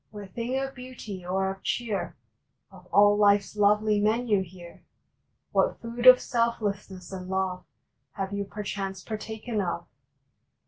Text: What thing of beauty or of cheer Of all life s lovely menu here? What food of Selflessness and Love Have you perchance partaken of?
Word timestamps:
What 0.09 0.33
thing 0.33 0.57
of 0.57 0.73
beauty 0.73 1.23
or 1.23 1.51
of 1.51 1.61
cheer 1.61 2.17
Of 2.71 2.87
all 2.87 3.15
life 3.15 3.41
s 3.41 3.55
lovely 3.55 3.99
menu 4.01 4.41
here? 4.41 4.83
What 5.51 5.79
food 5.79 6.07
of 6.07 6.19
Selflessness 6.19 7.11
and 7.11 7.29
Love 7.29 7.65
Have 8.13 8.33
you 8.33 8.43
perchance 8.45 9.03
partaken 9.03 9.61
of? 9.61 9.85